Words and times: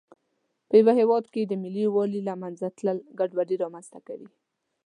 په 0.67 0.73
یوه 0.81 0.93
هېواد 0.99 1.25
کې 1.33 1.41
د 1.45 1.53
ملي 1.63 1.81
یووالي 1.87 2.21
له 2.27 2.33
منځه 2.41 2.67
تلل 2.77 2.99
ګډوډي 3.19 3.55
رامنځته 3.63 3.99
کوي. 4.07 4.29